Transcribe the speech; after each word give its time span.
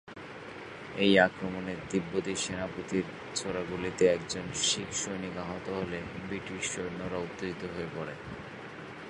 এই 0.97 1.13
আক্রমণে 1.19 1.73
তিব্বতী 1.89 2.33
সেনাপতির 2.35 3.05
ছোড়া 3.35 3.61
গুলিতে 3.69 4.03
একজন 4.07 4.45
শিখ 4.61 4.89
সৈনিক 4.93 5.35
আহত 5.37 5.65
হলে 5.79 5.99
ব্রিটিশ 6.25 6.61
সৈন্যরা 6.73 7.17
উত্তেজিত 7.17 7.61
হয়ে 7.73 7.89
পড়ে। 7.95 8.13